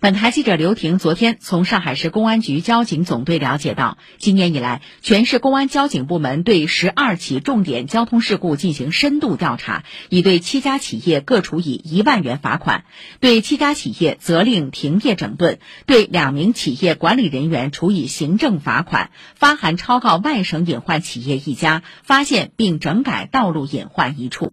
[0.00, 12.84] 本台记者刘婷昨天从上海市公安局交警总队了解到今年以来全市公安交警部门对十二起重点交通事故进行深度调查已对七家企业各处以一万元罚款。
[13.20, 24.42] 对七家企业责令停业整顿对两名企业管理人员处以行政罚款发函抄告外省隐患企业一家发现并整改道路隐患一处。